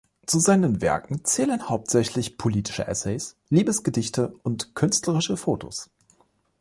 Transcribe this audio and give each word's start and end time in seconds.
Zu 0.25 0.39
seinen 0.39 0.81
Werken 0.81 1.23
zählen 1.25 1.69
hauptsächlich 1.69 2.39
politische 2.39 2.87
Essays, 2.87 3.35
Liebesgedichte 3.49 4.33
und 4.41 4.73
künstlerische 4.73 5.37
Fotos. 5.37 5.91